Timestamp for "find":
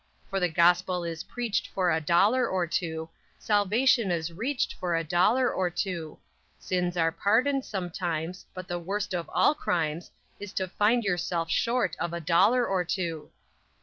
10.67-11.03